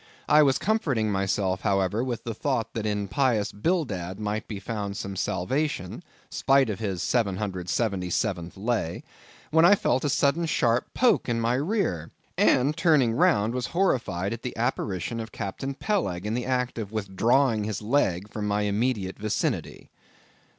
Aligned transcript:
I 0.27 0.41
was 0.41 0.57
comforting 0.57 1.11
myself, 1.11 1.61
however, 1.61 2.03
with 2.03 2.23
the 2.23 2.33
thought 2.33 2.73
that 2.73 2.87
in 2.87 3.07
pious 3.07 3.51
Bildad 3.51 4.19
might 4.19 4.47
be 4.47 4.59
found 4.59 4.97
some 4.97 5.15
salvation, 5.15 6.01
spite 6.31 6.71
of 6.71 6.79
his 6.79 7.03
seven 7.03 7.37
hundred 7.37 7.59
and 7.59 7.69
seventy 7.69 8.09
seventh 8.09 8.57
lay; 8.57 9.03
when 9.51 9.63
I 9.63 9.75
felt 9.75 10.03
a 10.03 10.09
sudden 10.09 10.47
sharp 10.47 10.91
poke 10.95 11.29
in 11.29 11.39
my 11.39 11.53
rear, 11.53 12.09
and 12.35 12.75
turning 12.75 13.13
round, 13.13 13.53
was 13.53 13.67
horrified 13.77 14.33
at 14.33 14.41
the 14.41 14.57
apparition 14.57 15.19
of 15.19 15.31
Captain 15.31 15.75
Peleg 15.75 16.25
in 16.25 16.33
the 16.33 16.47
act 16.47 16.79
of 16.79 16.91
withdrawing 16.91 17.65
his 17.65 17.79
leg 17.83 18.27
from 18.27 18.47
my 18.47 18.63
immediate 18.63 19.19
vicinity. 19.19 19.91